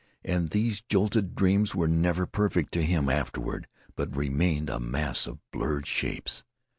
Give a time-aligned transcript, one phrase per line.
[0.25, 5.37] And these jolted dreams were never perfect to him afterward, but remained a mass of
[5.51, 6.43] blurred shapes.